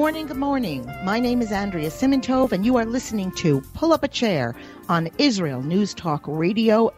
[0.00, 0.90] Morning, good morning.
[1.04, 4.56] My name is Andrea Simantov, and you are listening to Pull Up a Chair
[4.88, 6.90] on Israel News Talk Radio.com.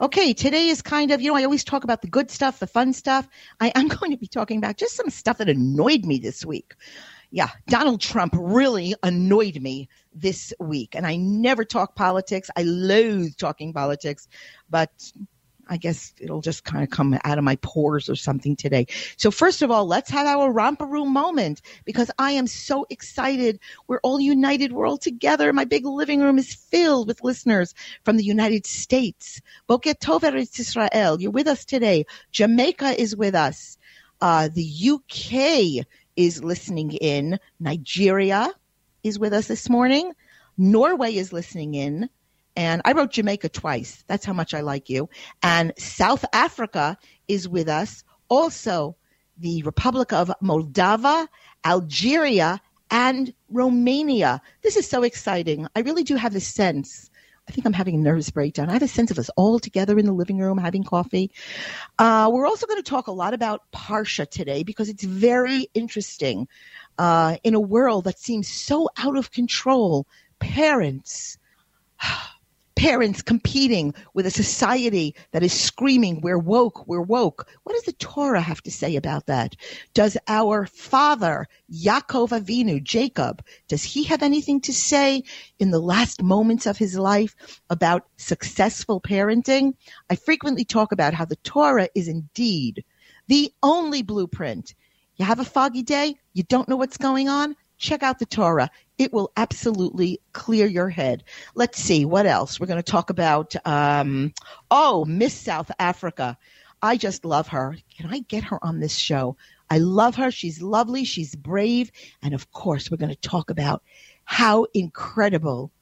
[0.00, 2.66] Okay, today is kind of, you know, I always talk about the good stuff, the
[2.66, 3.28] fun stuff.
[3.60, 6.74] I am going to be talking about just some stuff that annoyed me this week.
[7.30, 10.96] Yeah, Donald Trump really annoyed me this week.
[10.96, 12.50] And I never talk politics.
[12.56, 14.26] I loathe talking politics,
[14.68, 15.12] but
[15.68, 18.86] I guess it'll just kind of come out of my pores or something today.
[19.16, 23.58] So first of all, let's have our romper room moment because I am so excited.
[23.88, 24.72] We're all united.
[24.72, 25.52] We're all together.
[25.52, 27.74] My big living room is filled with listeners
[28.04, 29.40] from the United States.
[29.66, 31.20] Boker Tov Eretz Israel.
[31.20, 32.06] You're with us today.
[32.32, 33.76] Jamaica is with us.
[34.20, 37.38] Uh, the UK is listening in.
[37.60, 38.50] Nigeria
[39.02, 40.12] is with us this morning.
[40.58, 42.08] Norway is listening in
[42.56, 44.04] and I wrote Jamaica twice.
[44.06, 45.08] That's how much I like you.
[45.42, 46.96] And South Africa
[47.28, 48.02] is with us.
[48.28, 48.96] Also,
[49.38, 51.28] the Republic of Moldova,
[51.64, 54.40] Algeria, and Romania.
[54.62, 55.66] This is so exciting.
[55.76, 57.10] I really do have this sense.
[57.48, 58.68] I think I'm having a nervous breakdown.
[58.68, 61.30] I have a sense of us all together in the living room having coffee.
[61.98, 66.48] Uh, we're also going to talk a lot about Parsha today because it's very interesting
[66.98, 70.06] uh, in a world that seems so out of control.
[70.40, 71.38] Parents,
[72.76, 77.48] parents competing with a society that is screaming, We're woke, we're woke.
[77.64, 79.56] What does the Torah have to say about that?
[79.94, 85.24] Does our father, Yaakov Avinu, Jacob, does he have anything to say
[85.58, 87.34] in the last moments of his life
[87.70, 89.74] about successful parenting?
[90.10, 92.84] I frequently talk about how the Torah is indeed
[93.28, 94.74] the only blueprint.
[95.16, 98.70] You have a foggy day, you don't know what's going on, check out the Torah.
[98.98, 101.24] It will absolutely clear your head.
[101.54, 102.58] Let's see what else.
[102.58, 103.54] We're going to talk about.
[103.66, 104.32] Um,
[104.70, 106.38] oh, Miss South Africa.
[106.82, 107.76] I just love her.
[107.96, 109.36] Can I get her on this show?
[109.70, 110.30] I love her.
[110.30, 111.04] She's lovely.
[111.04, 111.90] She's brave.
[112.22, 113.82] And of course, we're going to talk about
[114.24, 115.72] how incredible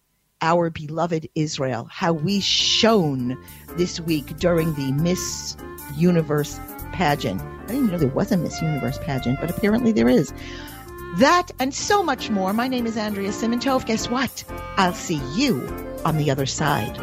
[0.41, 3.43] our beloved Israel, how we shone
[3.77, 5.57] this week during the Miss
[5.97, 6.59] Universe
[6.93, 7.41] pageant.
[7.41, 10.33] I didn't even know there was a Miss Universe pageant, but apparently there is.
[11.19, 12.53] That and so much more.
[12.53, 13.87] My name is Andrea Simantov.
[13.87, 14.43] Guess what?
[14.77, 15.63] I'll see you
[16.05, 16.99] on the other side.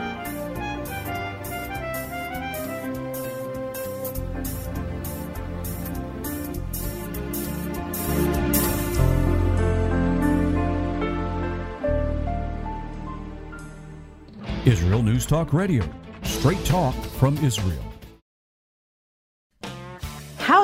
[14.66, 15.90] Israel News Talk Radio.
[16.24, 17.91] Straight talk from Israel.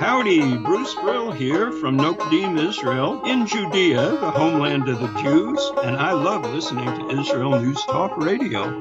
[0.00, 5.94] Howdy, Bruce Brill here from Nokdim, Israel, in Judea, the homeland of the Jews, and
[5.94, 8.80] I love listening to Israel News Talk Radio.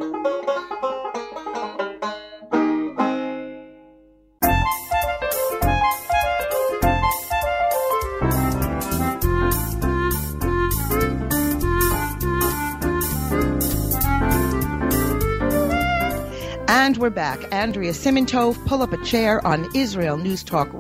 [16.72, 17.52] And we're back.
[17.52, 20.72] Andrea Simantov, pull up a chair on Israel News Talk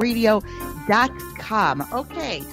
[1.91, 2.43] Okay.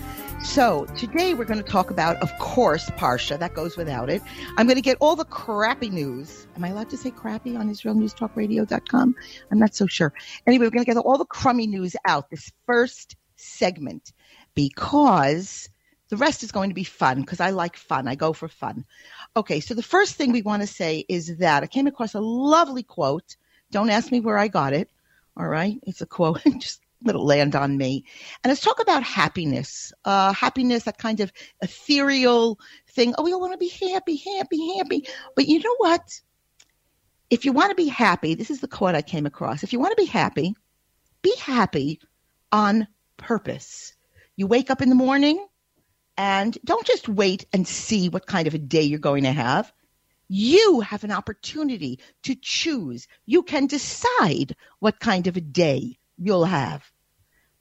[0.43, 3.39] So today we're going to talk about, of course, Parsha.
[3.39, 4.23] That goes without it.
[4.57, 6.47] I'm going to get all the crappy news.
[6.57, 9.15] Am I allowed to say crappy on Israel News Talk I'm
[9.59, 10.15] not so sure.
[10.47, 14.15] Anyway, we're going to get all the crummy news out this first segment
[14.55, 15.69] because
[16.09, 18.09] the rest is going to be fun because I like fun.
[18.09, 18.87] I go for fun.
[19.37, 22.21] Okay, so the first thing we want to say is that I came across a
[22.21, 23.37] lovely quote.
[23.71, 24.91] Don't ask me where I got it.
[25.37, 26.41] All right, it's a quote.
[26.59, 28.07] Just let it land on me.
[28.43, 29.93] And let's talk about happiness.
[30.07, 31.31] Uh, happiness, that kind of
[31.61, 33.15] ethereal thing.
[33.19, 35.07] Oh, we all want to be happy, happy, happy.
[35.35, 36.21] But you know what?
[37.29, 39.63] If you want to be happy, this is the quote I came across.
[39.63, 40.55] If you want to be happy,
[41.21, 42.01] be happy
[42.53, 42.89] on
[43.19, 43.93] purpose.
[44.37, 45.47] You wake up in the morning,
[46.17, 49.73] And don't just wait and see what kind of a day you're going to have.
[50.29, 53.07] You have an opportunity to choose.
[53.27, 56.91] You can decide what kind of a day you'll have.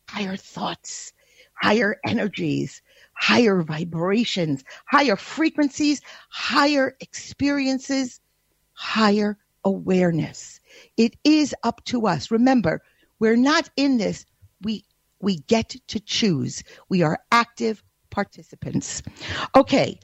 [0.09, 1.13] Higher thoughts,
[1.53, 2.81] higher energies,
[3.13, 8.19] higher vibrations, higher frequencies, higher experiences,
[8.73, 10.59] higher awareness.
[10.97, 12.31] It is up to us.
[12.31, 12.81] Remember,
[13.19, 14.25] we're not in this.
[14.61, 14.85] We
[15.19, 16.63] we get to choose.
[16.89, 17.83] We are active
[18.15, 19.03] participants.
[19.55, 19.99] Okay.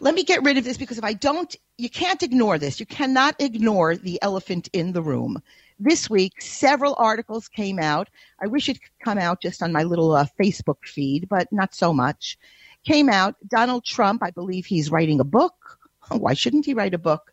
[0.00, 2.78] Let me get rid of this because if I don't, you can't ignore this.
[2.78, 5.42] You cannot ignore the elephant in the room.
[5.80, 8.08] This week, several articles came out.
[8.40, 11.74] I wish it could come out just on my little uh, Facebook feed, but not
[11.74, 12.38] so much.
[12.84, 13.34] Came out.
[13.48, 15.78] Donald Trump, I believe he's writing a book.
[16.10, 17.32] Why shouldn't he write a book?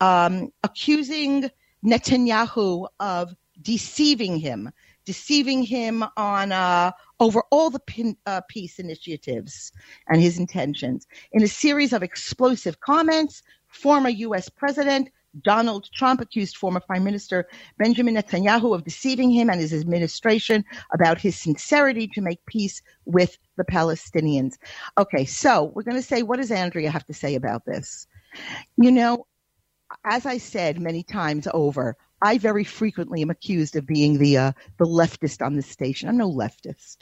[0.00, 1.50] Um, accusing
[1.82, 4.70] Netanyahu of deceiving him,
[5.06, 6.90] deceiving him on uh,
[7.20, 9.72] over all the pin, uh, peace initiatives
[10.08, 11.06] and his intentions.
[11.32, 14.48] In a series of explosive comments, former U.S.
[14.48, 15.10] President
[15.42, 17.48] Donald Trump accused former Prime Minister
[17.78, 23.38] Benjamin Netanyahu of deceiving him and his administration about his sincerity to make peace with
[23.56, 24.54] the Palestinians.
[24.96, 28.06] Okay, so we're going to say, what does Andrea have to say about this?
[28.76, 29.26] You know,
[30.04, 34.52] as I said many times over, I very frequently am accused of being the uh,
[34.78, 36.08] the leftist on this station.
[36.08, 36.98] I'm no leftist.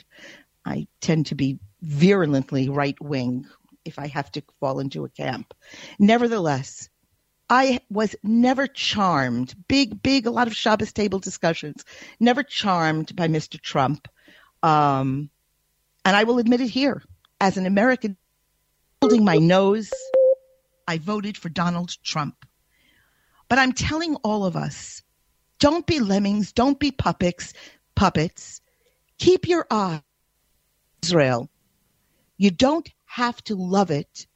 [0.65, 3.45] I tend to be virulently right wing
[3.85, 5.53] if I have to fall into a camp.
[5.97, 6.89] Nevertheless,
[7.49, 9.55] I was never charmed.
[9.67, 11.85] Big, big, a lot of Shabbos table discussions.
[12.19, 13.59] Never charmed by Mr.
[13.59, 14.07] Trump.
[14.61, 15.29] Um,
[16.03, 17.01] and I will admit it here,
[17.39, 18.17] as an American,
[19.01, 19.89] holding my nose,
[20.87, 22.45] I voted for Donald Trump.
[23.49, 25.01] But I'm telling all of us,
[25.59, 27.53] don't be lemmings, don't be puppets,
[27.95, 28.61] puppets.
[29.17, 30.01] Keep your eye
[31.01, 31.49] Israel.
[32.37, 34.27] You don't have to love it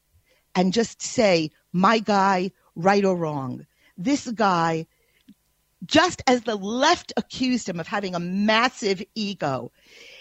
[0.56, 3.66] and just say, my guy, right or wrong.
[3.98, 4.88] This guy,
[5.86, 9.72] just as the left accused him of having a massive ego,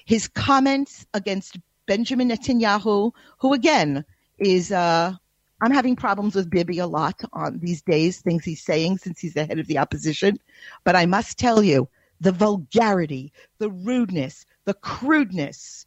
[0.05, 4.05] his comments against Benjamin Netanyahu, who again
[4.39, 5.15] is, uh,
[5.61, 9.35] I'm having problems with Bibi a lot on these days, things he's saying since he's
[9.35, 10.39] the head of the opposition.
[10.85, 11.89] But I must tell you,
[12.21, 15.87] the vulgarity, the rudeness, the crudeness,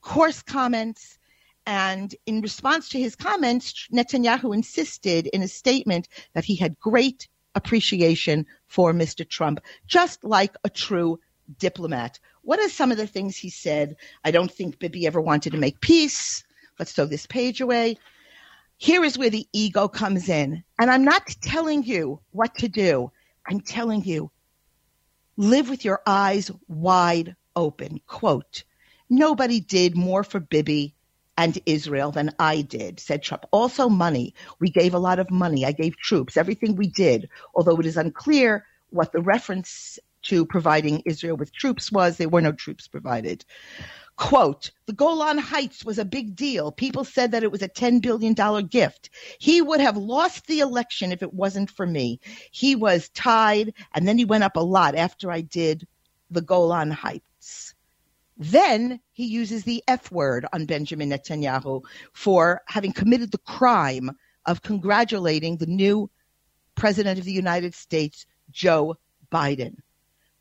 [0.00, 1.18] coarse comments,
[1.66, 7.28] and in response to his comments, Netanyahu insisted in a statement that he had great
[7.54, 9.28] appreciation for Mr.
[9.28, 11.20] Trump, just like a true
[11.58, 12.18] diplomat.
[12.42, 13.96] What are some of the things he said?
[14.24, 16.42] I don't think Bibi ever wanted to make peace.
[16.78, 17.98] Let's throw this page away.
[18.82, 20.64] Here is where the ego comes in.
[20.76, 23.12] And I'm not telling you what to do.
[23.46, 24.32] I'm telling you,
[25.36, 28.00] live with your eyes wide open.
[28.08, 28.64] Quote,
[29.08, 30.96] nobody did more for Bibi
[31.36, 33.44] and Israel than I did, said Trump.
[33.52, 34.34] Also, money.
[34.58, 35.64] We gave a lot of money.
[35.64, 41.02] I gave troops, everything we did, although it is unclear what the reference to providing
[41.04, 42.16] Israel with troops was.
[42.16, 43.44] There were no troops provided.
[44.16, 46.70] Quote, the Golan Heights was a big deal.
[46.70, 48.34] People said that it was a $10 billion
[48.66, 49.10] gift.
[49.38, 52.20] He would have lost the election if it wasn't for me.
[52.50, 55.86] He was tied, and then he went up a lot after I did
[56.30, 57.74] the Golan Heights.
[58.36, 61.82] Then he uses the F word on Benjamin Netanyahu
[62.12, 64.10] for having committed the crime
[64.46, 66.10] of congratulating the new
[66.74, 68.96] president of the United States, Joe
[69.30, 69.76] Biden.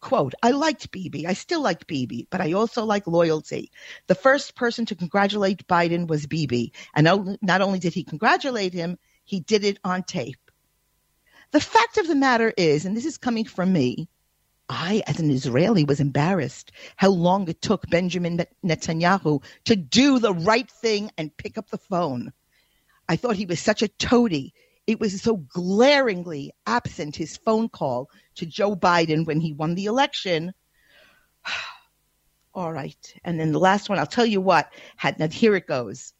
[0.01, 1.27] Quote, I liked Bibi.
[1.27, 3.71] I still like Bibi, but I also like loyalty.
[4.07, 6.73] The first person to congratulate Biden was Bibi.
[6.95, 10.51] And not only did he congratulate him, he did it on tape.
[11.51, 14.09] The fact of the matter is, and this is coming from me,
[14.67, 20.33] I, as an Israeli, was embarrassed how long it took Benjamin Netanyahu to do the
[20.33, 22.33] right thing and pick up the phone.
[23.07, 24.53] I thought he was such a toady.
[24.91, 29.85] It was so glaringly absent his phone call to Joe Biden when he won the
[29.85, 30.53] election.
[32.53, 33.13] All right.
[33.23, 36.13] And then the last one, I'll tell you what, had now here it goes.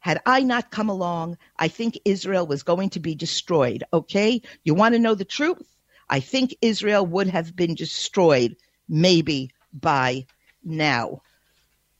[0.00, 3.82] Had I not come along, I think Israel was going to be destroyed.
[3.94, 4.42] Okay?
[4.62, 5.74] You want to know the truth?
[6.10, 8.56] I think Israel would have been destroyed
[8.90, 10.26] maybe by
[10.62, 11.22] now.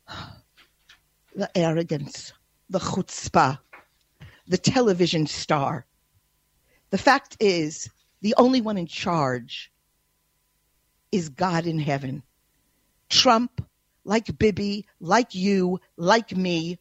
[1.34, 2.32] The arrogance,
[2.68, 3.60] the chutzpah,
[4.48, 5.86] the television star.
[6.90, 7.90] The fact is,
[8.20, 9.72] the only one in charge
[11.12, 12.22] is God in heaven.
[13.08, 13.64] Trump,
[14.04, 16.78] like Bibi, like you, like me,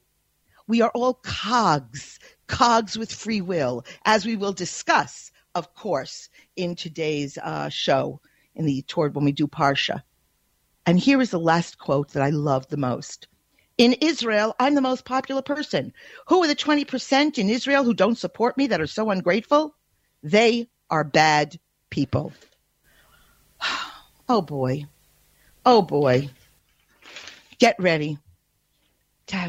[0.67, 6.75] we are all cogs, cogs with free will, as we will discuss of course, in
[6.75, 8.21] today's uh, show,
[8.53, 10.03] in the toward when we do Parsha.
[10.85, 13.27] And here is the last quote that I love the most.
[13.79, 15.93] In Israel, I'm the most popular person.
[16.27, 19.75] Who are the 20% in Israel who don't support me that are so ungrateful?
[20.27, 21.57] They are bad
[21.89, 22.33] people.
[24.27, 24.85] Oh boy.
[25.65, 26.29] Oh boy.
[27.59, 28.17] Get ready.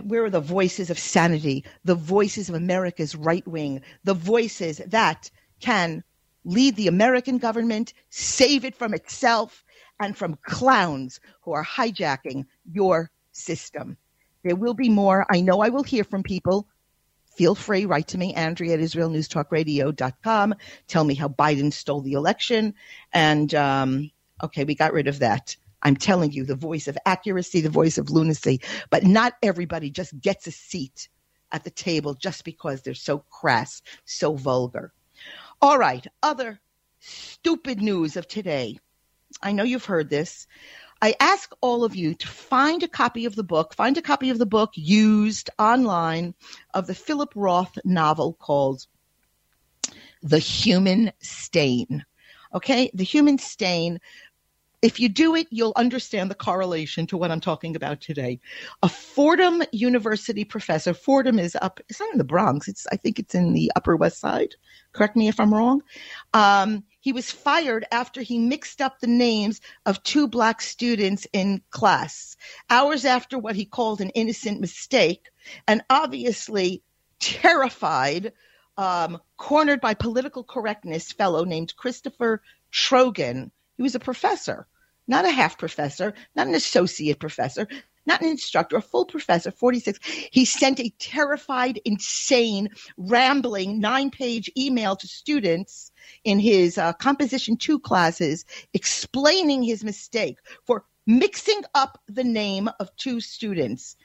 [0.04, 5.32] Where are the voices of sanity, the voices of America's right wing, the voices that
[5.58, 6.04] can
[6.44, 9.64] lead the American government, save it from itself,
[9.98, 13.96] and from clowns who are hijacking your system?
[14.44, 15.26] There will be more.
[15.28, 16.68] I know I will hear from people.
[17.36, 20.54] Feel free, write to me, Andrea at IsraelNewsTalkRadio.com.
[20.88, 22.74] Tell me how Biden stole the election.
[23.12, 24.10] And um,
[24.42, 25.56] okay, we got rid of that.
[25.82, 28.60] I'm telling you, the voice of accuracy, the voice of lunacy.
[28.90, 31.08] But not everybody just gets a seat
[31.52, 34.92] at the table just because they're so crass, so vulgar.
[35.62, 36.60] All right, other
[37.00, 38.78] stupid news of today.
[39.42, 40.46] I know you've heard this.
[41.00, 44.30] I ask all of you to find a copy of the book, find a copy
[44.30, 46.34] of the book used online
[46.74, 48.86] of the Philip Roth novel called
[50.22, 52.04] The Human Stain.
[52.54, 54.00] Okay, The Human Stain
[54.80, 58.38] if you do it, you'll understand the correlation to what I'm talking about today.
[58.82, 63.18] A Fordham University professor, Fordham is up, it's not in the Bronx, it's, I think
[63.18, 64.54] it's in the Upper West Side.
[64.92, 65.82] Correct me if I'm wrong.
[66.32, 71.62] Um, he was fired after he mixed up the names of two black students in
[71.70, 72.36] class,
[72.68, 75.28] hours after what he called an innocent mistake,
[75.66, 76.82] and obviously
[77.20, 78.32] terrified,
[78.76, 83.50] um, cornered by political correctness fellow named Christopher Trogan.
[83.76, 84.66] He was a professor,
[85.06, 87.68] not a half professor, not an associate professor,
[88.08, 90.00] not an instructor, a full professor, 46.
[90.32, 95.92] He sent a terrified, insane, rambling nine page email to students
[96.24, 102.94] in his uh, Composition 2 classes explaining his mistake for mixing up the name of
[102.96, 103.96] two students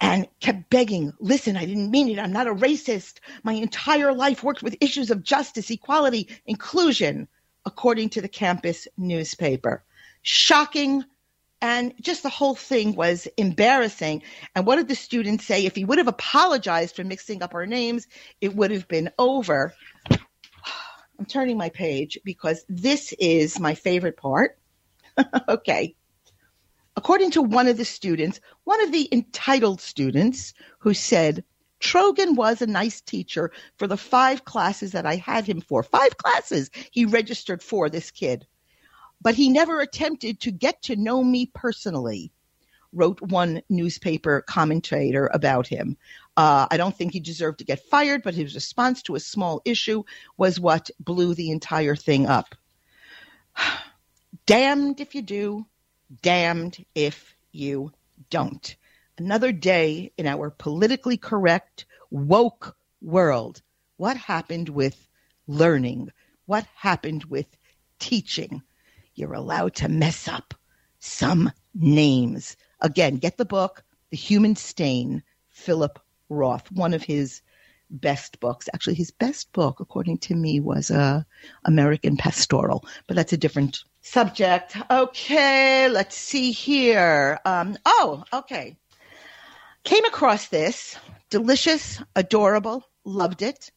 [0.00, 2.20] and kept begging, listen, I didn't mean it.
[2.20, 3.18] I'm not a racist.
[3.42, 7.26] My entire life worked with issues of justice, equality, inclusion
[7.66, 9.84] according to the campus newspaper.
[10.22, 11.04] Shocking.
[11.60, 14.22] And just the whole thing was embarrassing.
[14.54, 15.66] And what did the students say?
[15.66, 18.06] If he would have apologized for mixing up our names,
[18.40, 19.74] it would have been over.
[21.18, 24.56] I'm turning my page because this is my favorite part.
[25.48, 25.96] okay.
[26.96, 31.44] According to one of the students, one of the entitled students who said,
[31.80, 35.82] Trogan was a nice teacher for the five classes that I had him for.
[35.82, 38.46] Five classes he registered for this kid.
[39.20, 42.32] But he never attempted to get to know me personally,
[42.92, 45.96] wrote one newspaper commentator about him.
[46.36, 49.60] Uh, I don't think he deserved to get fired, but his response to a small
[49.64, 50.04] issue
[50.36, 52.54] was what blew the entire thing up.
[54.46, 55.66] damned if you do,
[56.22, 57.92] damned if you
[58.30, 58.76] don't
[59.18, 63.62] another day in our politically correct, woke world.
[63.96, 65.08] What happened with
[65.46, 66.10] learning?
[66.46, 67.46] What happened with
[67.98, 68.62] teaching?
[69.18, 70.54] You're allowed to mess up
[71.00, 72.56] some names.
[72.80, 75.98] Again, get the book, The Human Stain, Philip
[76.28, 77.42] Roth, one of his
[77.90, 78.68] best books.
[78.72, 81.22] Actually, his best book, according to me, was uh,
[81.64, 84.76] American Pastoral, but that's a different subject.
[84.88, 87.40] Okay, let's see here.
[87.44, 88.76] Um, oh, okay.
[89.82, 90.96] Came across this,
[91.28, 93.72] delicious, adorable, loved it.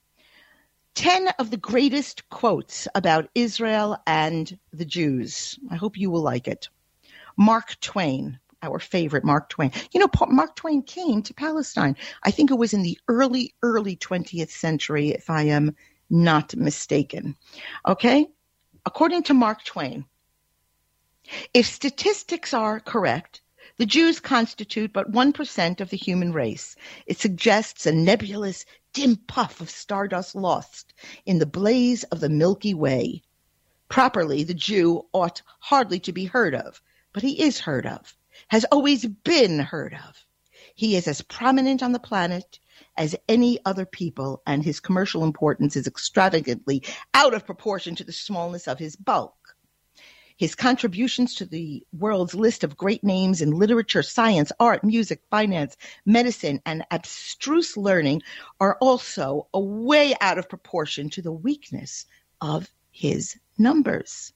[0.95, 5.57] 10 of the greatest quotes about Israel and the Jews.
[5.69, 6.69] I hope you will like it.
[7.37, 9.71] Mark Twain, our favorite Mark Twain.
[9.93, 11.95] You know, Mark Twain came to Palestine.
[12.23, 15.75] I think it was in the early, early 20th century, if I am
[16.09, 17.35] not mistaken.
[17.87, 18.27] Okay?
[18.85, 20.05] According to Mark Twain,
[21.53, 23.41] if statistics are correct,
[23.77, 26.75] the Jews constitute but 1% of the human race.
[27.05, 30.93] It suggests a nebulous, dim puff of stardust lost
[31.25, 33.21] in the blaze of the Milky Way.
[33.89, 36.81] Properly, the Jew ought hardly to be heard of,
[37.13, 38.15] but he is heard of,
[38.47, 40.25] has always been heard of.
[40.75, 42.59] He is as prominent on the planet
[42.97, 46.83] as any other people, and his commercial importance is extravagantly
[47.13, 49.40] out of proportion to the smallness of his bulk.
[50.41, 55.77] His contributions to the world's list of great names in literature, science, art, music, finance,
[56.03, 58.23] medicine, and abstruse learning
[58.59, 62.07] are also a way out of proportion to the weakness
[62.41, 64.33] of his numbers.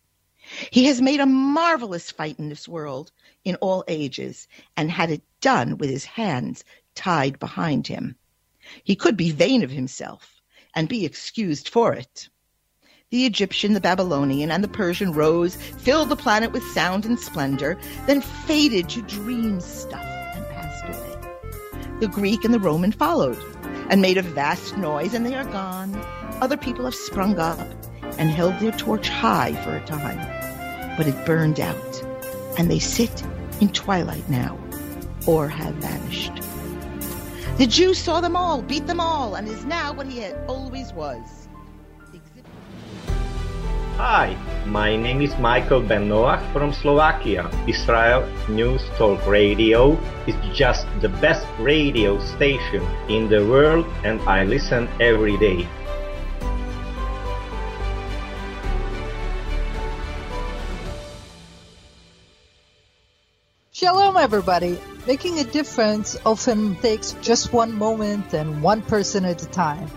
[0.70, 3.12] He has made a marvelous fight in this world
[3.44, 4.48] in all ages
[4.78, 8.16] and had it done with his hands tied behind him.
[8.84, 10.40] He could be vain of himself
[10.76, 12.30] and be excused for it.
[13.16, 17.78] The Egyptian, the Babylonian, and the Persian rose, filled the planet with sound and splendor,
[18.08, 21.32] then faded to dream stuff and passed away.
[22.02, 23.40] The Greek and the Roman followed
[23.90, 25.96] and made a vast noise, and they are gone.
[26.42, 27.58] Other people have sprung up
[28.18, 30.18] and held their torch high for a time,
[30.98, 32.04] but it burned out,
[32.58, 33.24] and they sit
[33.62, 34.60] in twilight now,
[35.26, 36.34] or have vanished.
[37.58, 41.35] The Jew saw them all, beat them all, and is now what he always was.
[43.96, 44.36] Hi,
[44.66, 47.48] my name is Michael Ben Noach from Slovakia.
[47.64, 49.96] Israel News Talk Radio
[50.28, 55.64] is just the best radio station in the world and I listen every day.
[63.72, 64.76] Shalom, everybody.
[65.08, 69.88] Making a difference often takes just one moment and one person at a time.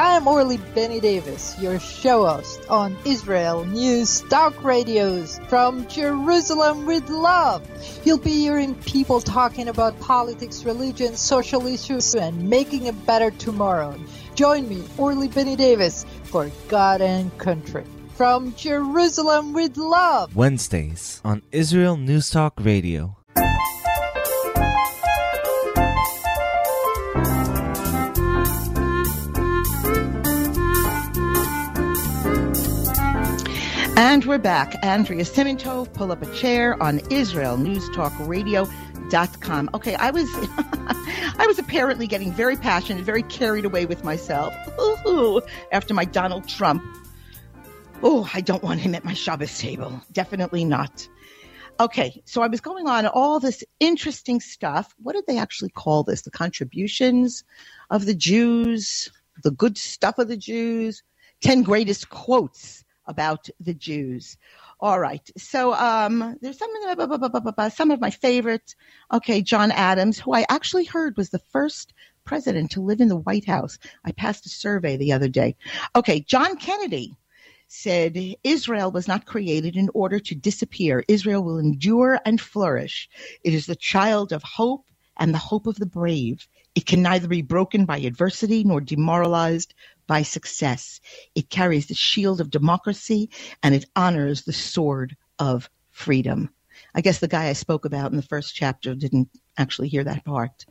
[0.00, 7.10] I'm Orly Benny Davis, your show host on Israel News Talk Radios from Jerusalem with
[7.10, 7.66] Love.
[8.04, 13.98] You'll be hearing people talking about politics, religion, social issues, and making a better tomorrow.
[14.36, 17.82] Join me, Orly Benny Davis, for God and Country.
[18.14, 20.36] From Jerusalem with Love.
[20.36, 23.16] Wednesdays on Israel News Talk Radio.
[33.98, 34.76] And we're back.
[34.84, 39.70] Andrea Simantov, pull up a chair on Israel News Talk Radio.com.
[39.74, 40.28] Okay, I was
[41.36, 44.54] I was apparently getting very passionate, very carried away with myself
[45.72, 46.80] after my Donald Trump.
[48.00, 50.00] Oh, I don't want him at my Shabbos table.
[50.12, 51.08] Definitely not.
[51.80, 54.94] Okay, so I was going on all this interesting stuff.
[55.02, 56.22] What did they actually call this?
[56.22, 57.42] The contributions
[57.90, 59.10] of the Jews,
[59.42, 61.02] the good stuff of the Jews,
[61.40, 64.36] 10 greatest quotes about the Jews.
[64.80, 65.28] All right.
[65.36, 68.76] So um, there's some of, some of my favorites.
[69.12, 73.16] Okay, John Adams, who I actually heard was the first president to live in the
[73.16, 73.78] White House.
[74.04, 75.56] I passed a survey the other day.
[75.96, 77.16] Okay, John Kennedy
[77.68, 81.04] said Israel was not created in order to disappear.
[81.08, 83.08] Israel will endure and flourish.
[83.44, 84.86] It is the child of hope
[85.18, 86.48] and the hope of the brave.
[86.74, 89.74] It can neither be broken by adversity nor demoralized
[90.08, 91.00] by success.
[91.36, 93.30] It carries the shield of democracy
[93.62, 96.50] and it honors the sword of freedom.
[96.94, 100.24] I guess the guy I spoke about in the first chapter didn't actually hear that
[100.24, 100.64] part.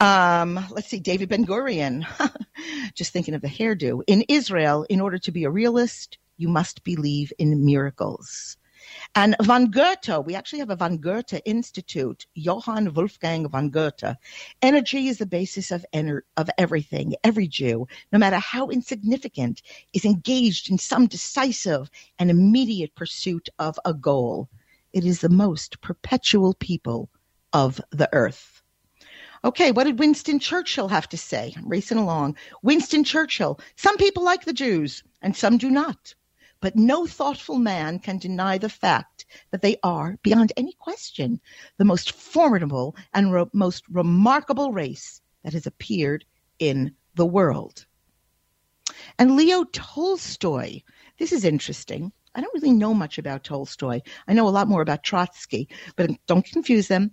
[0.00, 2.06] Um, let's see, David Ben Gurion.
[2.94, 4.02] Just thinking of the hairdo.
[4.06, 8.56] In Israel, in order to be a realist, you must believe in miracles.
[9.14, 14.16] And von Goethe, we actually have a von Goethe Institute, Johann Wolfgang von Goethe.
[14.62, 17.14] Energy is the basis of, ener- of everything.
[17.22, 23.78] Every Jew, no matter how insignificant, is engaged in some decisive and immediate pursuit of
[23.84, 24.48] a goal.
[24.92, 27.08] It is the most perpetual people
[27.52, 28.62] of the earth.
[29.44, 31.52] Okay, what did Winston Churchill have to say?
[31.56, 32.36] I'm racing along.
[32.62, 33.58] Winston Churchill.
[33.76, 36.14] Some people like the Jews, and some do not.
[36.62, 41.40] But no thoughtful man can deny the fact that they are, beyond any question,
[41.76, 46.24] the most formidable and most remarkable race that has appeared
[46.60, 47.84] in the world.
[49.18, 50.82] And Leo Tolstoy,
[51.18, 52.12] this is interesting.
[52.36, 54.00] I don't really know much about Tolstoy.
[54.28, 57.10] I know a lot more about Trotsky, but don't confuse them.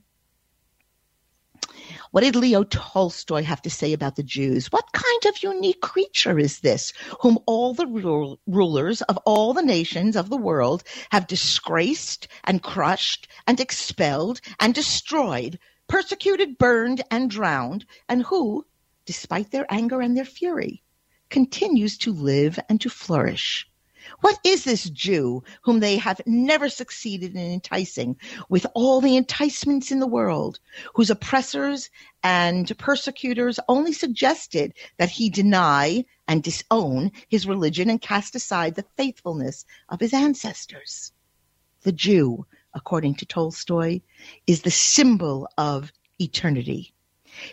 [2.12, 4.72] What did Leo Tolstoy have to say about the Jews?
[4.72, 6.92] What kind of unique creature is this,
[7.22, 12.64] whom all the rul- rulers of all the nations of the world have disgraced and
[12.64, 18.66] crushed and expelled and destroyed, persecuted, burned, and drowned, and who,
[19.06, 20.82] despite their anger and their fury,
[21.30, 23.69] continues to live and to flourish?
[24.22, 28.18] What is this Jew whom they have never succeeded in enticing
[28.50, 30.60] with all the enticements in the world,
[30.96, 31.90] whose oppressors
[32.24, 38.86] and persecutors only suggested that he deny and disown his religion and cast aside the
[38.98, 41.12] faithfulness of his ancestors?
[41.84, 44.02] The Jew, according to Tolstoy,
[44.48, 46.94] is the symbol of eternity.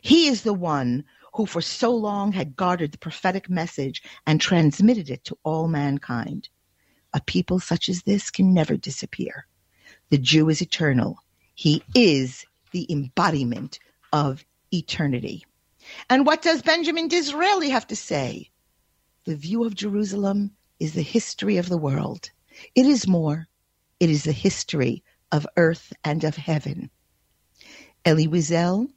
[0.03, 1.05] He is the one
[1.37, 6.49] who for so long had guarded the prophetic message and transmitted it to all mankind.
[7.13, 9.47] A people such as this can never disappear.
[10.09, 11.19] The Jew is eternal.
[11.55, 13.79] He is the embodiment
[14.15, 15.45] of eternity.
[16.09, 18.51] And what does Benjamin Disraeli have to say?
[19.27, 22.31] The view of Jerusalem is the history of the world.
[22.75, 23.47] It is more.
[24.01, 26.91] It is the history of earth and of heaven.
[28.07, 28.89] Elie Wiesel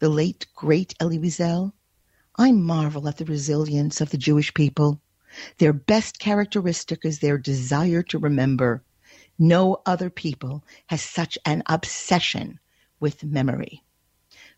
[0.00, 1.72] the late great Elie Wiesel,
[2.36, 5.00] I marvel at the resilience of the Jewish people.
[5.58, 8.82] Their best characteristic is their desire to remember.
[9.38, 12.58] No other people has such an obsession
[12.98, 13.84] with memory.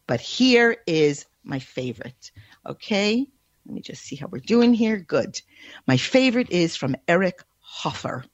[0.07, 2.31] But here is my favorite.
[2.67, 3.27] Okay,
[3.67, 4.97] let me just see how we're doing here.
[4.97, 5.41] Good.
[5.87, 8.25] My favorite is from Eric Hoffer.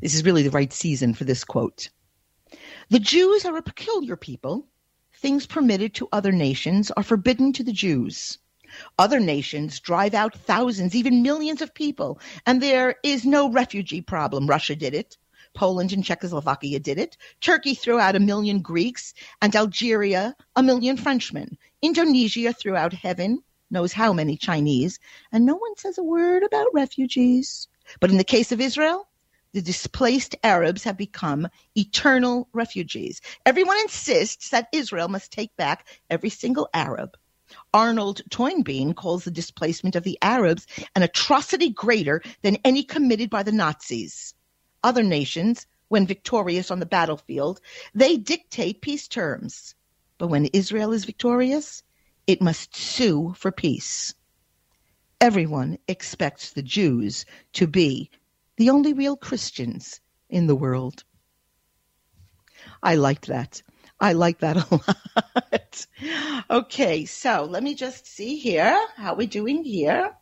[0.00, 1.88] This is really the right season for this quote.
[2.90, 4.68] The Jews are a peculiar people.
[5.20, 8.38] Things permitted to other nations are forbidden to the Jews.
[8.96, 14.46] Other nations drive out thousands, even millions of people, and there is no refugee problem.
[14.46, 15.18] Russia did it.
[15.54, 17.16] Poland and Czechoslovakia did it.
[17.40, 21.58] Turkey threw out a million Greeks, and Algeria a million Frenchmen.
[21.82, 24.98] Indonesia threw out heaven knows how many Chinese,
[25.32, 27.68] and no one says a word about refugees.
[28.00, 29.08] But in the case of Israel,
[29.52, 33.20] the displaced Arabs have become eternal refugees.
[33.46, 37.16] Everyone insists that Israel must take back every single Arab.
[37.72, 43.42] Arnold Toynbee calls the displacement of the Arabs an atrocity greater than any committed by
[43.42, 44.34] the Nazis
[44.84, 47.60] other nations, when victorious on the battlefield,
[47.94, 49.74] they dictate peace terms.
[50.18, 51.82] But when Israel is victorious,
[52.26, 54.14] it must sue for peace.
[55.20, 58.10] Everyone expects the Jews to be
[58.58, 61.04] the only real Christians in the world.
[62.82, 63.62] I liked that.
[64.00, 65.86] I like that a lot.
[66.50, 70.12] okay, so let me just see here how we're doing here.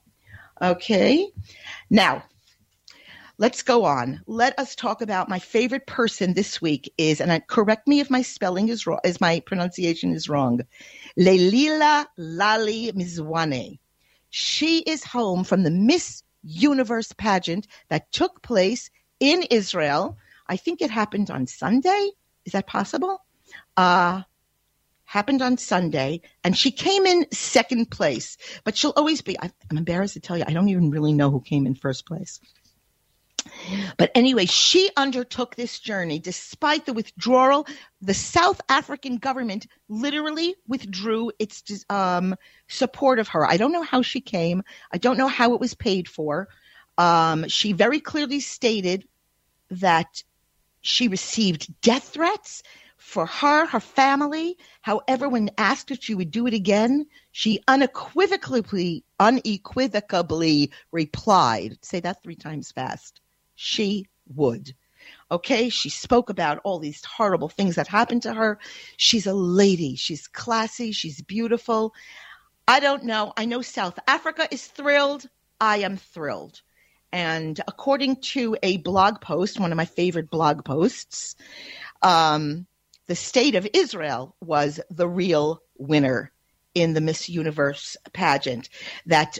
[0.62, 1.28] Okay,
[1.90, 2.22] now
[3.38, 4.22] Let's go on.
[4.26, 8.08] Let us talk about my favorite person this week is, and I, correct me if
[8.08, 10.60] my spelling is wrong, as my pronunciation is wrong,
[11.18, 13.78] Leilila Lali Mswane.
[14.30, 20.16] She is home from the Miss Universe pageant that took place in Israel.
[20.46, 22.10] I think it happened on Sunday.
[22.44, 23.22] Is that possible?
[23.76, 24.22] Uh,
[25.04, 28.36] happened on Sunday, and she came in second place.
[28.64, 31.40] But she'll always be, I'm embarrassed to tell you, I don't even really know who
[31.40, 32.40] came in first place.
[33.96, 37.66] But anyway, she undertook this journey despite the withdrawal.
[38.00, 42.36] The South African government literally withdrew its um,
[42.68, 43.46] support of her.
[43.46, 44.62] I don't know how she came.
[44.92, 46.48] I don't know how it was paid for.
[46.98, 49.06] Um, she very clearly stated
[49.70, 50.22] that
[50.80, 52.62] she received death threats
[52.96, 54.56] for her, her family.
[54.82, 62.22] However, when asked if she would do it again, she unequivocally, unequivocally replied, say that
[62.22, 63.20] three times fast
[63.56, 64.74] she would.
[65.30, 68.58] Okay, she spoke about all these horrible things that happened to her.
[68.96, 69.96] She's a lady.
[69.96, 70.92] She's classy.
[70.92, 71.92] She's beautiful.
[72.68, 73.32] I don't know.
[73.36, 75.28] I know South Africa is thrilled.
[75.60, 76.62] I am thrilled.
[77.12, 81.36] And according to a blog post, one of my favorite blog posts,
[82.02, 82.66] um,
[83.06, 86.32] the state of Israel was the real winner
[86.74, 88.68] in the Miss Universe pageant.
[89.06, 89.38] That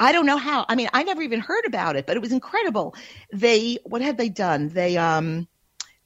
[0.00, 0.64] I don't know how.
[0.68, 2.94] I mean, I never even heard about it, but it was incredible.
[3.32, 4.68] They what had they done?
[4.68, 5.48] They um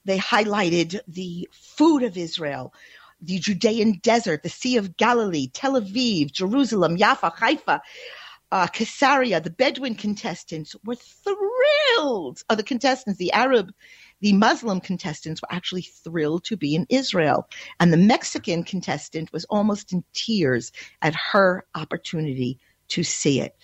[0.05, 2.73] they highlighted the food of Israel,
[3.21, 7.81] the Judean desert, the Sea of Galilee, Tel Aviv, Jerusalem, Jaffa, Haifa,
[8.51, 9.41] uh, Caesarea.
[9.41, 12.43] The Bedouin contestants were thrilled.
[12.49, 13.73] Uh, the contestants, the Arab,
[14.21, 17.49] the Muslim contestants were actually thrilled to be in Israel.
[17.79, 22.59] And the Mexican contestant was almost in tears at her opportunity
[22.93, 23.57] to see it.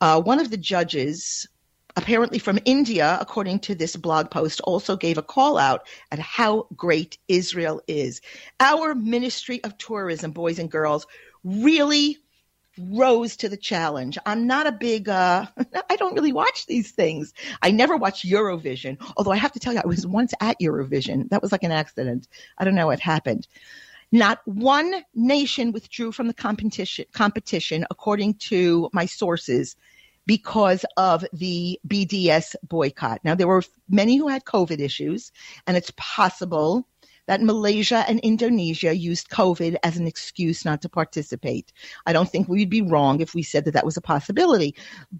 [0.00, 1.48] Uh, one of the judges,
[1.96, 6.68] apparently from India, according to this blog post, also gave a call out at how
[6.76, 8.20] great Israel is.
[8.60, 11.06] Our Ministry of Tourism, boys and girls,
[11.42, 12.18] really
[12.78, 14.16] rose to the challenge.
[14.24, 15.46] I'm not a big, uh,
[15.90, 17.34] I don't really watch these things.
[17.62, 21.28] I never watch Eurovision, although I have to tell you, I was once at Eurovision.
[21.30, 22.28] That was like an accident.
[22.56, 23.48] I don't know what happened.
[24.10, 29.76] Not one nation withdrew from the competition, competition according to my sources,
[30.28, 33.20] because of the BDS boycott.
[33.24, 35.32] Now, there were many who had COVID issues,
[35.66, 36.86] and it's possible
[37.28, 41.72] that Malaysia and Indonesia used COVID as an excuse not to participate.
[42.06, 44.74] I don't think we'd be wrong if we said that that was a possibility.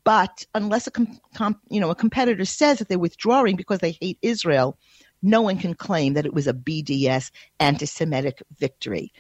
[0.05, 3.97] But unless a com- com- you know a competitor says that they're withdrawing because they
[4.01, 4.79] hate Israel,
[5.23, 9.13] no one can claim that it was a BDS anti-Semitic victory.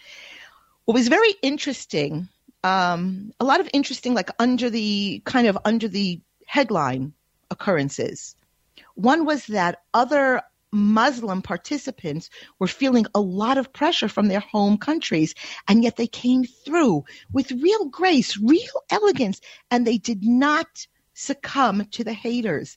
[0.85, 2.29] What was very interesting,
[2.65, 7.13] um, a lot of interesting, like under the kind of under the headline
[7.51, 8.35] occurrences.
[8.95, 14.77] One was that other Muslim participants were feeling a lot of pressure from their home
[14.77, 15.35] countries,
[15.67, 21.87] and yet they came through with real grace, real elegance, and they did not succumb
[21.91, 22.77] to the haters.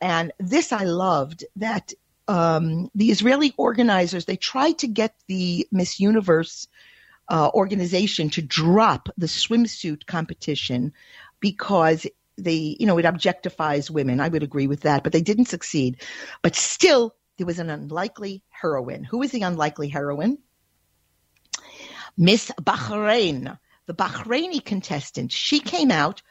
[0.00, 1.92] And this I loved that
[2.28, 6.68] um, the Israeli organizers they tried to get the Miss Universe
[7.28, 10.92] uh, organization to drop the swimsuit competition
[11.40, 12.06] because
[12.36, 14.20] they, you know, it objectifies women.
[14.20, 16.02] I would agree with that, but they didn't succeed.
[16.42, 19.04] But still, there was an unlikely heroine.
[19.04, 20.38] Who is the unlikely heroine?
[22.16, 26.22] Miss Bahrain, the Bahraini contestant, she came out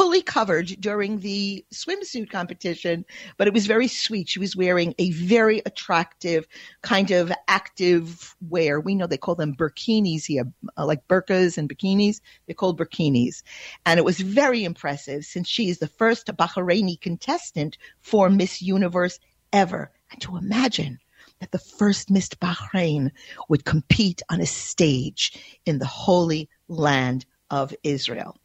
[0.00, 3.04] fully covered during the swimsuit competition,
[3.36, 4.30] but it was very sweet.
[4.30, 6.48] She was wearing a very attractive
[6.80, 8.80] kind of active wear.
[8.80, 12.22] We know they call them burkinis here, uh, like burkas and bikinis.
[12.46, 13.42] They're called burkinis.
[13.84, 19.20] And it was very impressive since she is the first Bahraini contestant for Miss Universe
[19.52, 19.90] ever.
[20.12, 20.98] And to imagine
[21.40, 23.10] that the first Miss Bahrain
[23.50, 28.38] would compete on a stage in the holy land of Israel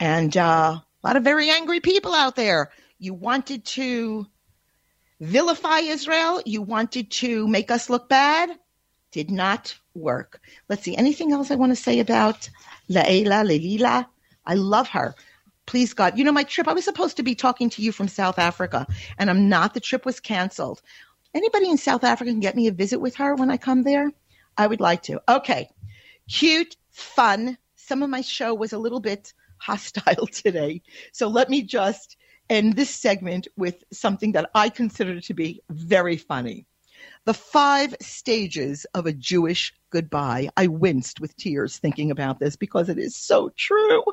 [0.00, 2.70] and uh, a lot of very angry people out there.
[2.98, 4.26] You wanted to
[5.20, 6.42] vilify Israel.
[6.44, 8.50] You wanted to make us look bad.
[9.12, 10.40] Did not work.
[10.68, 10.96] Let's see.
[10.96, 12.50] Anything else I want to say about
[12.88, 14.08] Laila Leila?
[14.44, 15.14] I love her.
[15.64, 16.68] Please God, you know my trip.
[16.68, 18.86] I was supposed to be talking to you from South Africa,
[19.18, 19.74] and I'm not.
[19.74, 20.80] The trip was canceled.
[21.34, 24.12] Anybody in South Africa can get me a visit with her when I come there?
[24.56, 25.20] I would like to.
[25.28, 25.68] Okay,
[26.28, 27.58] cute, fun.
[27.74, 30.82] Some of my show was a little bit hostile today.
[31.12, 32.16] So let me just
[32.48, 36.66] end this segment with something that I consider to be very funny.
[37.24, 40.48] The five stages of a Jewish goodbye.
[40.56, 44.04] I winced with tears thinking about this because it is so true.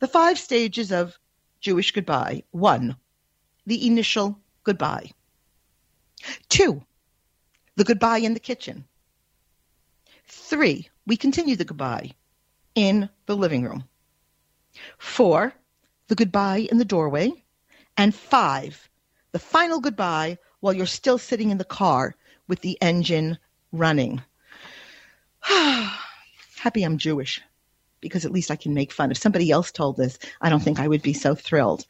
[0.00, 1.18] The five stages of
[1.60, 2.42] Jewish goodbye.
[2.50, 2.96] One,
[3.64, 5.10] the initial goodbye.
[6.48, 6.82] Two,
[7.76, 8.84] the goodbye in the kitchen.
[10.26, 12.12] Three, we continue the goodbye
[12.74, 13.84] in the living room.
[14.98, 15.54] Four,
[16.08, 17.32] the goodbye in the doorway.
[17.96, 18.88] And five,
[19.32, 22.14] the final goodbye while you're still sitting in the car
[22.48, 23.38] with the engine
[23.72, 24.22] running.
[25.40, 27.40] Happy I'm Jewish
[28.00, 29.10] because at least I can make fun.
[29.10, 31.86] If somebody else told this, I don't think I would be so thrilled.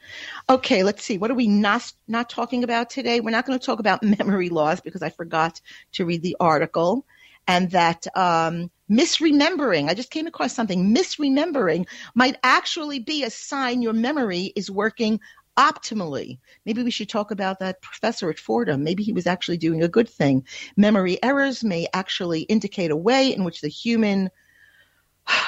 [0.48, 1.18] Okay, let's see.
[1.18, 3.20] What are we not not talking about today?
[3.20, 5.60] We're not going to talk about memory loss because I forgot
[5.92, 7.06] to read the article
[7.46, 13.82] and that um, misremembering, I just came across something, misremembering might actually be a sign
[13.82, 15.20] your memory is working
[15.56, 16.38] optimally.
[16.64, 18.84] Maybe we should talk about that professor at Fordham.
[18.84, 20.44] Maybe he was actually doing a good thing.
[20.76, 24.30] Memory errors may actually indicate a way in which the human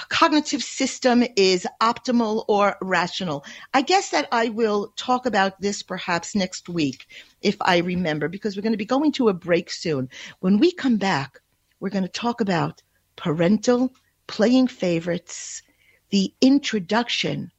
[0.08, 3.44] cognitive system is optimal or rational.
[3.74, 7.06] I guess that I will talk about this perhaps next week
[7.42, 10.08] if I remember, because we're going to be going to a break soon.
[10.40, 11.40] When we come back,
[11.80, 12.82] we're going to talk about
[13.16, 13.92] parental
[14.26, 15.62] playing favorites,
[16.10, 17.50] the introduction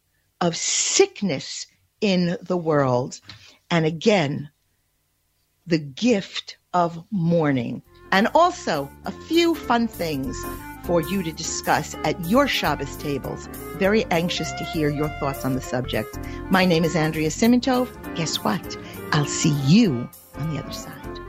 [0.41, 1.67] of sickness
[2.01, 3.19] in the world,
[3.69, 4.49] and again,
[5.67, 7.81] the gift of mourning.
[8.11, 10.35] And also a few fun things
[10.83, 13.47] for you to discuss at your Shabbos tables.
[13.77, 16.17] Very anxious to hear your thoughts on the subject.
[16.49, 17.89] My name is Andrea Simantov.
[18.15, 18.77] Guess what?
[19.11, 21.28] I'll see you on the other side.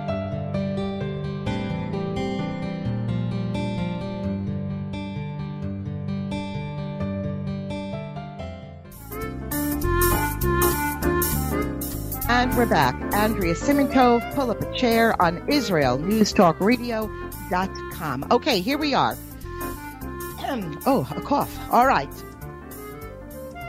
[12.41, 12.95] And we're back.
[13.13, 19.15] Andrea Simantov, pull up a chair on Israel News Talk Okay, here we are.
[20.87, 21.55] oh, a cough.
[21.71, 22.09] All right.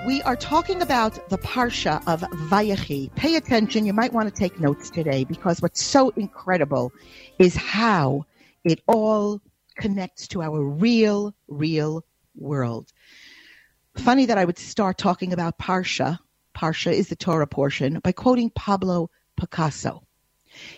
[0.07, 3.15] We are talking about the Parsha of Vayechi.
[3.15, 3.85] Pay attention.
[3.85, 6.95] You might want to take notes today because what's so incredible
[7.39, 8.25] is how
[8.65, 9.43] it all
[9.77, 12.07] connects to our real, real
[12.37, 12.91] world.
[13.97, 16.19] Funny that I would start talking about Parsha
[16.53, 20.03] Parsha is the Torah portion by quoting Pablo Picasso.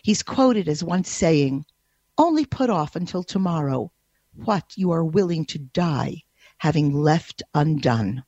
[0.03, 1.65] He's quoted as once saying,
[2.17, 3.91] Only put off until tomorrow
[4.35, 6.23] what you are willing to die
[6.59, 8.25] having left undone.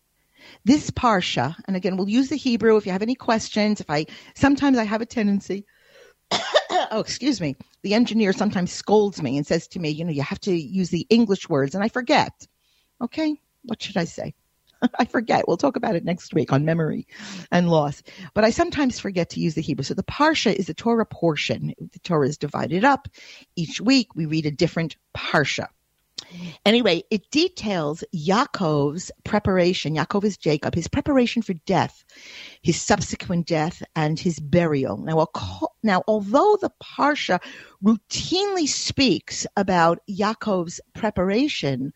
[0.65, 3.81] This Parsha, and again, we'll use the Hebrew if you have any questions.
[3.81, 5.65] If I sometimes I have a tendency,
[6.31, 7.57] oh, excuse me.
[7.83, 10.91] The engineer sometimes scolds me and says to me, you know, you have to use
[10.91, 12.47] the English words, and I forget.
[13.01, 14.35] Okay, what should I say?
[14.99, 15.47] I forget.
[15.47, 17.07] We'll talk about it next week on memory
[17.51, 18.03] and loss.
[18.35, 19.85] But I sometimes forget to use the Hebrew.
[19.85, 21.75] So the Parsha is the Torah portion.
[21.79, 23.09] The Torah is divided up.
[23.57, 25.69] Each week we read a different Parsha.
[26.65, 29.95] Anyway, it details Yaakov's preparation.
[29.95, 32.05] Yaakov is Jacob, his preparation for death,
[32.63, 34.97] his subsequent death, and his burial.
[34.97, 35.27] Now,
[35.83, 37.41] now although the Parsha
[37.85, 41.93] routinely speaks about Yaakov's preparation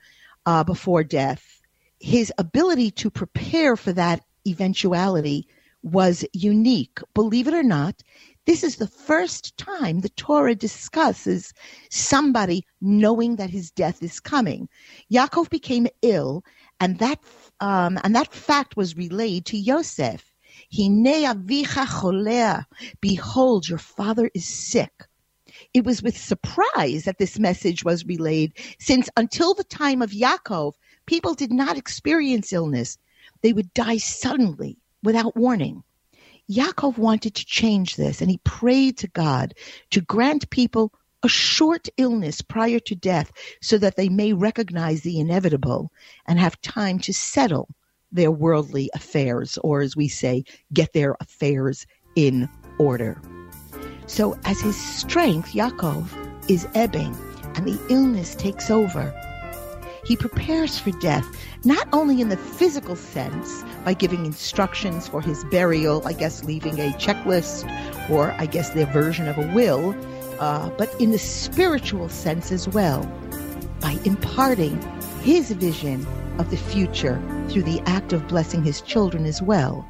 [0.46, 1.59] uh, before death,
[2.00, 5.46] his ability to prepare for that eventuality
[5.82, 6.98] was unique.
[7.14, 8.02] Believe it or not,
[8.46, 11.52] this is the first time the Torah discusses
[11.90, 14.68] somebody knowing that his death is coming.
[15.12, 16.42] Yaakov became ill,
[16.80, 17.20] and that
[17.60, 20.34] um, and that fact was relayed to Yosef.
[23.00, 25.06] Behold, your father is sick.
[25.74, 30.74] It was with surprise that this message was relayed, since until the time of Yaakov,
[31.10, 32.96] people did not experience illness.
[33.42, 35.82] They would die suddenly without warning.
[36.48, 39.54] Yaakov wanted to change this, and he prayed to God
[39.90, 40.92] to grant people
[41.24, 45.90] a short illness prior to death so that they may recognize the inevitable
[46.26, 47.68] and have time to settle
[48.12, 53.20] their worldly affairs, or as we say, get their affairs in order.
[54.06, 56.06] So, as his strength, Yaakov,
[56.48, 57.16] is ebbing
[57.56, 59.12] and the illness takes over,
[60.10, 61.24] he prepares for death,
[61.64, 66.80] not only in the physical sense by giving instructions for his burial, I guess leaving
[66.80, 67.62] a checklist
[68.10, 69.94] or I guess their version of a will,
[70.40, 73.04] uh, but in the spiritual sense as well
[73.78, 74.82] by imparting
[75.22, 76.04] his vision
[76.38, 79.88] of the future through the act of blessing his children as well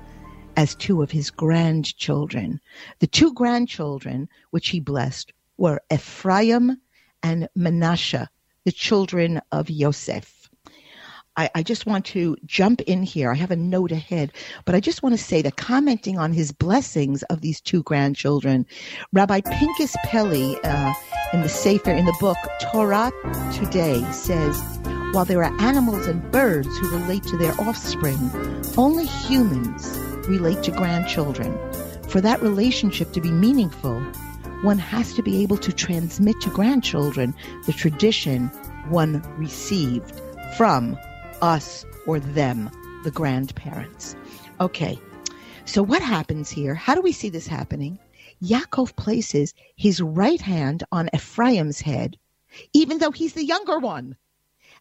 [0.54, 2.60] as two of his grandchildren.
[2.98, 6.76] The two grandchildren which he blessed were Ephraim
[7.22, 8.28] and Manasseh,
[8.64, 10.40] the children of Yosef.
[11.36, 13.30] I, I, just want to jump in here.
[13.30, 14.32] I have a note ahead,
[14.64, 18.66] but I just want to say that commenting on his blessings of these two grandchildren,
[19.12, 20.92] Rabbi Pinchas Peli uh,
[21.32, 23.12] in the Sefer, in the book Torah
[23.52, 24.60] Today, says,
[25.12, 28.30] while there are animals and birds who relate to their offspring,
[28.76, 31.56] only humans relate to grandchildren.
[32.08, 34.02] For that relationship to be meaningful,
[34.62, 37.34] one has to be able to transmit to grandchildren
[37.66, 38.48] the tradition
[38.88, 40.20] one received
[40.56, 40.98] from
[41.40, 42.70] us or them,
[43.04, 44.14] the grandparents.
[44.60, 44.98] Okay,
[45.64, 46.74] so what happens here?
[46.74, 47.98] How do we see this happening?
[48.42, 52.18] Yaakov places his right hand on Ephraim's head,
[52.72, 54.16] even though he's the younger one,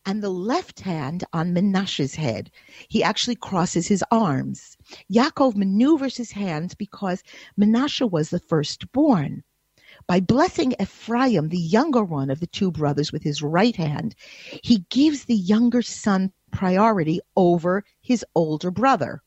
[0.05, 2.51] and the left hand on Menashe's head.
[2.87, 4.77] He actually crosses his arms.
[5.11, 7.23] Yaakov maneuvers his hands because
[7.57, 9.43] Menashe was the firstborn.
[10.09, 14.15] By blessing Ephraim, the younger one of the two brothers, with his right hand,
[14.63, 19.21] he gives the younger son priority over his older brother.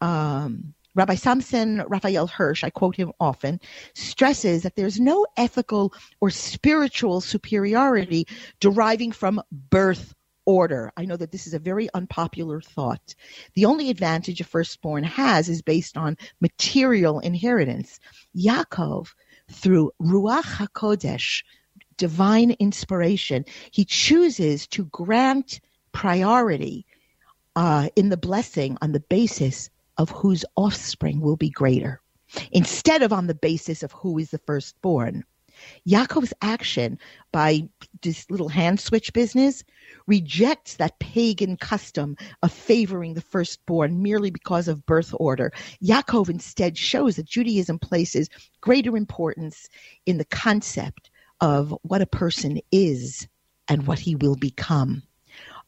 [0.00, 3.60] Um, Rabbi Samson Raphael Hirsch, I quote him often,
[3.92, 8.28] stresses that there's no ethical or spiritual superiority
[8.60, 10.92] deriving from birth order.
[10.96, 13.16] I know that this is a very unpopular thought.
[13.54, 17.98] The only advantage a firstborn has is based on material inheritance.
[18.36, 19.08] Yaakov
[19.50, 21.42] through Ruach HaKodesh,
[21.96, 25.60] divine inspiration, he chooses to grant
[25.92, 26.86] priority
[27.56, 32.00] uh, in the blessing on the basis of whose offspring will be greater,
[32.52, 35.24] instead of on the basis of who is the firstborn.
[35.86, 36.98] Yaakov's action
[37.32, 37.68] by
[38.02, 39.64] this little hand switch business
[40.06, 45.52] rejects that pagan custom of favoring the firstborn merely because of birth order.
[45.82, 48.28] Yaakov instead shows that Judaism places
[48.60, 49.68] greater importance
[50.06, 53.28] in the concept of what a person is
[53.68, 55.02] and what he will become.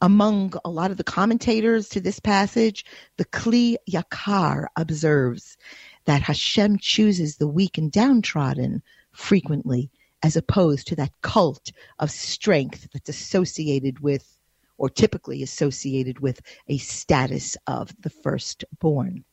[0.01, 2.83] Among a lot of the commentators to this passage,
[3.17, 5.57] the Kli Yakar observes
[6.05, 8.81] that Hashem chooses the weak and downtrodden
[9.11, 9.89] frequently,
[10.23, 14.39] as opposed to that cult of strength that's associated with,
[14.77, 19.23] or typically associated with, a status of the firstborn.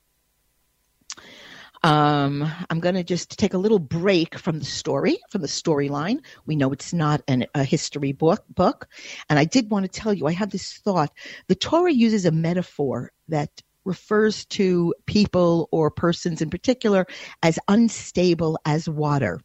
[1.82, 6.24] Um, I'm going to just take a little break from the story, from the storyline.
[6.44, 8.88] We know it's not an, a history book, book,
[9.30, 10.26] and I did want to tell you.
[10.26, 11.12] I have this thought:
[11.46, 17.06] the Torah uses a metaphor that refers to people or persons in particular
[17.42, 19.40] as unstable as water.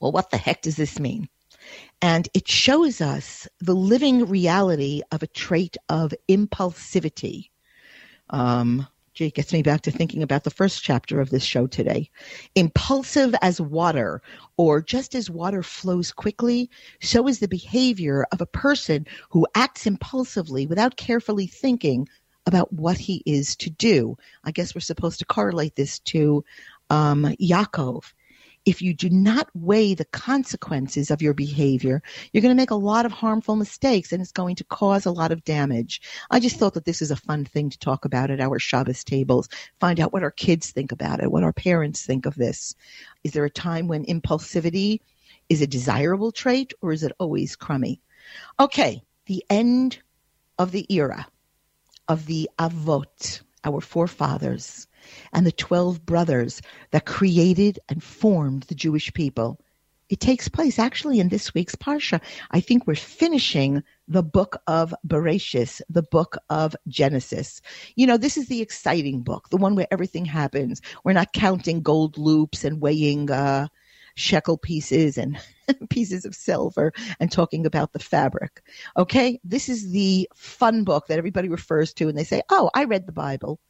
[0.00, 1.28] Well, what the heck does this mean?
[2.02, 7.50] And it shows us the living reality of a trait of impulsivity.
[8.30, 11.66] Um, Gee, it gets me back to thinking about the first chapter of this show
[11.66, 12.10] today.
[12.54, 14.22] Impulsive as water,
[14.56, 16.70] or just as water flows quickly,
[17.02, 22.08] so is the behavior of a person who acts impulsively without carefully thinking
[22.46, 24.16] about what he is to do.
[24.44, 26.44] I guess we're supposed to correlate this to
[26.88, 28.12] um, Yaakov
[28.66, 32.02] if you do not weigh the consequences of your behavior,
[32.32, 35.10] you're going to make a lot of harmful mistakes and it's going to cause a
[35.10, 36.00] lot of damage.
[36.30, 39.02] I just thought that this is a fun thing to talk about at our Shabbos
[39.02, 39.48] tables.
[39.78, 42.74] Find out what our kids think about it, what our parents think of this.
[43.24, 45.00] Is there a time when impulsivity
[45.48, 48.00] is a desirable trait or is it always crummy?
[48.58, 49.98] Okay, the end
[50.58, 51.26] of the era
[52.08, 54.86] of the Avot, our forefathers
[55.32, 59.58] and the 12 brothers that created and formed the Jewish people.
[60.10, 62.20] It takes place actually in this week's Parsha.
[62.50, 67.62] I think we're finishing the book of Bereshis, the book of Genesis.
[67.94, 70.82] You know, this is the exciting book, the one where everything happens.
[71.04, 73.68] We're not counting gold loops and weighing uh,
[74.14, 75.38] shekel pieces and
[75.90, 78.62] pieces of silver and talking about the fabric.
[78.96, 82.84] Okay, this is the fun book that everybody refers to and they say, Oh, I
[82.84, 83.60] read the Bible.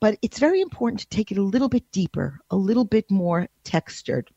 [0.00, 3.48] But it's very important to take it a little bit deeper, a little bit more
[3.62, 4.30] textured.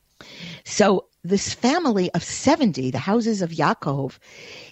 [0.63, 4.19] So this family of 70, the houses of Yaakov,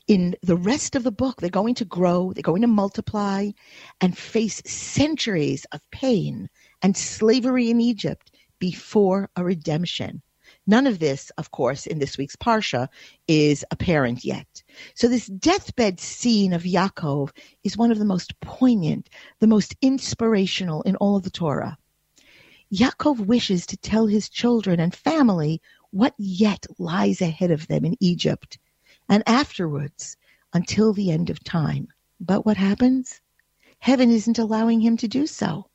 [0.08, 3.50] in the rest of the book, they're going to grow, they're going to multiply
[4.00, 6.50] and face centuries of pain
[6.82, 10.22] and slavery in Egypt before a redemption.
[10.66, 12.88] None of this, of course, in this week's Parsha
[13.28, 14.64] is apparent yet.
[14.96, 17.32] So this deathbed scene of Yaakov
[17.64, 19.10] is one of the most poignant,
[19.40, 21.78] the most inspirational in all of the Torah.
[22.74, 25.62] Yaakov wishes to tell his children and family
[25.92, 28.58] what yet lies ahead of them in Egypt
[29.10, 30.16] and afterwards
[30.54, 31.90] until the end of time.
[32.20, 33.22] But what happens?
[33.80, 35.68] Heaven isn't allowing him to do so.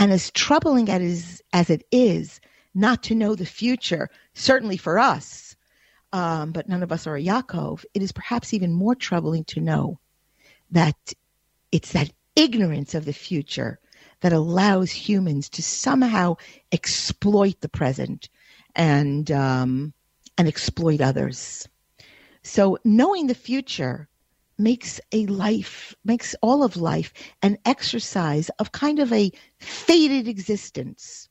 [0.00, 2.40] And as troubling as, as it is
[2.74, 5.56] not to know the future, certainly for us,
[6.12, 9.60] um, but none of us are a Yaakov, it is perhaps even more troubling to
[9.60, 9.98] know
[10.70, 11.12] that
[11.72, 13.78] it's that ignorance of the future
[14.20, 16.36] that allows humans to somehow
[16.72, 18.28] exploit the present
[18.74, 19.92] and um,
[20.36, 21.68] and exploit others.
[22.42, 24.08] So knowing the future
[24.58, 27.12] makes a life makes all of life
[27.42, 31.29] an exercise of kind of a faded existence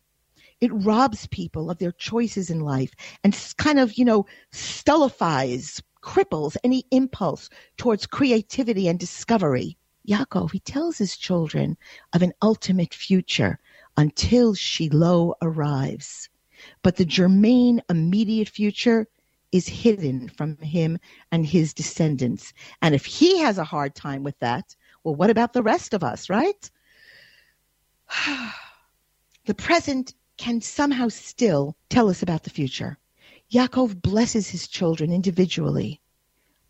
[0.61, 2.93] it robs people of their choices in life
[3.23, 9.77] and kind of, you know, stultifies, cripples any impulse towards creativity and discovery.
[10.07, 11.77] Yaakov, he tells his children
[12.13, 13.59] of an ultimate future
[13.97, 16.29] until Shiloh arrives.
[16.81, 19.07] But the germane immediate future
[19.51, 20.99] is hidden from him
[21.31, 22.53] and his descendants.
[22.81, 26.03] And if he has a hard time with that, well, what about the rest of
[26.03, 26.71] us, right?
[29.45, 32.97] the present can somehow still tell us about the future.
[33.51, 35.99] Yaakov blesses his children individually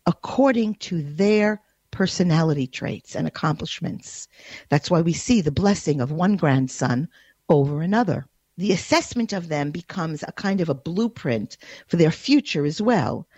[0.06, 1.62] according to their
[1.92, 4.26] personality traits and accomplishments.
[4.70, 7.08] That's why we see the blessing of one grandson
[7.48, 8.26] over another.
[8.56, 11.56] The assessment of them becomes a kind of a blueprint
[11.86, 13.28] for their future as well.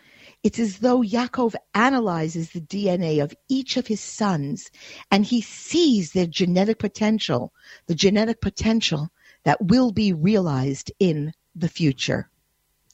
[0.42, 4.70] It's as though Yaakov analyzes the DNA of each of his sons
[5.10, 7.52] and he sees their genetic potential,
[7.86, 9.10] the genetic potential
[9.44, 12.28] that will be realized in the future.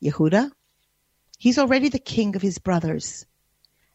[0.03, 0.51] Yehuda,
[1.39, 3.27] he's already the king of his brothers.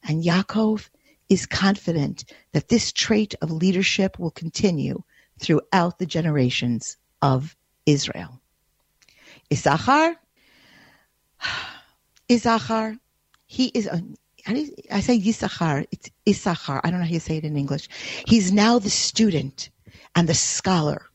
[0.04, 0.89] And Yaakov
[1.30, 5.04] is confident that this trait of leadership will continue
[5.39, 8.39] throughout the generations of Israel.
[9.51, 10.16] Issachar,
[12.32, 12.97] Issachar,
[13.45, 13.89] he is
[14.45, 16.82] I say Yisachar, it's Issachar.
[16.84, 17.88] I don't know how you say it in English.
[18.28, 19.70] He's now the student
[20.16, 21.10] and the scholar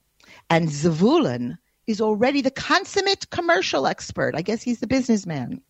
[0.51, 4.35] and Zavulun is already the consummate commercial expert.
[4.35, 5.63] I guess he's the businessman.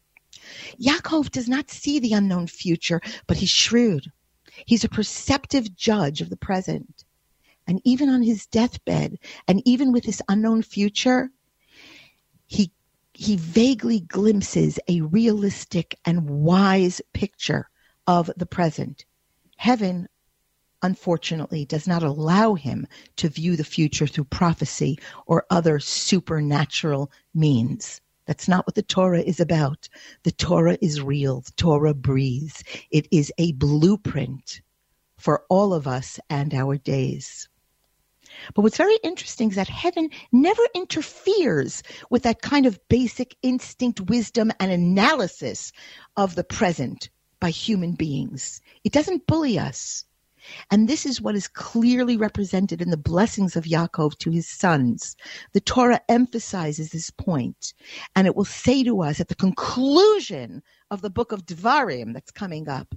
[0.80, 4.10] Yaakov does not see the unknown future, but he's shrewd.
[4.66, 7.04] He's a perceptive judge of the present.
[7.66, 11.30] And even on his deathbed, and even with this unknown future,
[12.46, 12.72] he
[13.12, 17.68] he vaguely glimpses a realistic and wise picture
[18.06, 19.04] of the present.
[19.56, 20.08] Heaven
[20.82, 28.00] unfortunately, does not allow him to view the future through prophecy or other supernatural means.
[28.26, 29.88] That's not what the Torah is about.
[30.22, 31.40] The Torah is real.
[31.40, 32.62] The Torah breathes.
[32.90, 34.60] It is a blueprint
[35.16, 37.48] for all of us and our days.
[38.54, 44.02] But what's very interesting is that heaven never interferes with that kind of basic instinct,
[44.02, 45.72] wisdom, and analysis
[46.16, 47.08] of the present
[47.40, 48.60] by human beings.
[48.84, 50.04] It doesn't bully us.
[50.70, 55.16] And this is what is clearly represented in the blessings of Yaakov to his sons.
[55.52, 57.74] The Torah emphasizes this point,
[58.16, 62.30] and it will say to us at the conclusion of the book of Devarim that's
[62.30, 62.94] coming up.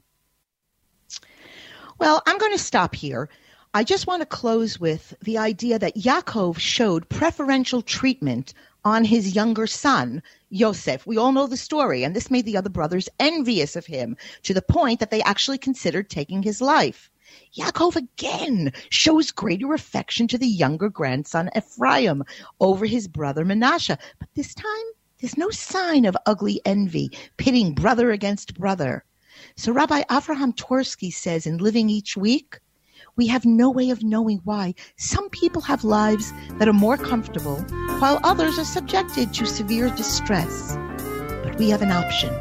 [1.99, 3.29] Well, I'm going to stop here.
[3.73, 9.35] I just want to close with the idea that Yaakov showed preferential treatment on his
[9.35, 11.05] younger son, Yosef.
[11.05, 14.53] We all know the story, and this made the other brothers envious of him to
[14.53, 17.10] the point that they actually considered taking his life.
[17.57, 22.23] Yaakov again shows greater affection to the younger grandson Ephraim
[22.59, 24.85] over his brother Manasseh, but this time
[25.19, 29.03] there's no sign of ugly envy, pitting brother against brother.
[29.55, 32.59] So Rabbi Avraham Twerski says in Living Each Week,
[33.15, 37.57] we have no way of knowing why some people have lives that are more comfortable
[37.99, 40.77] while others are subjected to severe distress.
[41.43, 42.33] But we have an option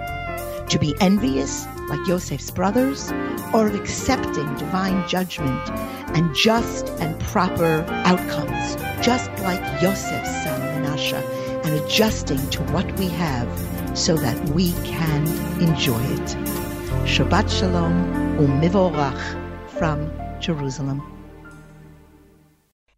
[0.68, 3.12] to be envious like Yosef's brothers
[3.52, 5.68] or of accepting divine judgment
[6.16, 11.22] and just and proper outcomes, just like Yosef's son Menashe,
[11.64, 13.48] and adjusting to what we have
[13.98, 15.26] so that we can
[15.60, 16.36] enjoy it.
[17.04, 20.10] Shabbat Shalom u'mivorach from
[20.40, 21.02] Jerusalem.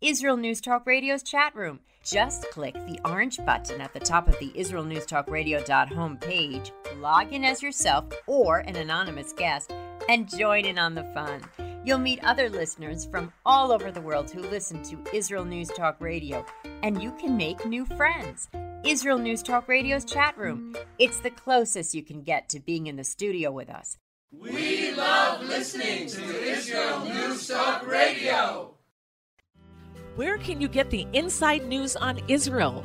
[0.00, 1.80] Israel News Talk Radio's chat room.
[2.04, 6.72] Just click the orange button at the top of the Israel News Talk Radio.home page,
[7.02, 9.74] log in as yourself or an anonymous guest,
[10.08, 11.42] and join in on the fun.
[11.84, 16.00] You'll meet other listeners from all over the world who listen to Israel News Talk
[16.00, 16.46] Radio,
[16.84, 18.48] and you can make new friends.
[18.84, 20.76] Israel News Talk Radio's chat room.
[20.98, 23.98] It's the closest you can get to being in the studio with us.
[24.30, 28.74] We love listening to Israel News Talk Radio.
[30.14, 32.84] Where can you get the inside news on Israel?